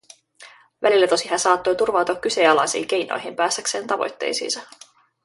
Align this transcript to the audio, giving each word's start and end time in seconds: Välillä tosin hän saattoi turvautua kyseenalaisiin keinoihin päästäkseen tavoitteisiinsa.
Välillä 0.81 1.07
tosin 1.07 1.29
hän 1.29 1.39
saattoi 1.39 1.75
turvautua 1.75 2.15
kyseenalaisiin 2.15 2.87
keinoihin 2.87 3.35
päästäkseen 3.35 3.87
tavoitteisiinsa. 3.87 4.61